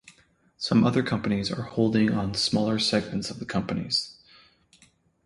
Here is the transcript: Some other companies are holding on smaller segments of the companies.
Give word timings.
Some 0.57 0.83
other 0.83 1.03
companies 1.03 1.51
are 1.51 1.61
holding 1.61 2.09
on 2.11 2.33
smaller 2.33 2.79
segments 2.79 3.29
of 3.29 3.37
the 3.37 3.45
companies. 3.45 4.17